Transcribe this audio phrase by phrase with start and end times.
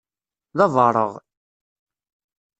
[0.57, 1.11] D abaṛeɣ.